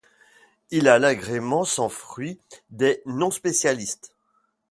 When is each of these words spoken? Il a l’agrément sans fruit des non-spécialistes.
Il 0.71 0.87
a 0.87 0.97
l’agrément 0.97 1.63
sans 1.63 1.87
fruit 1.87 2.39
des 2.71 3.03
non-spécialistes. 3.05 4.15